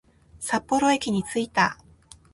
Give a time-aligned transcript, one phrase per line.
[0.39, 1.77] 札幌駅に着いた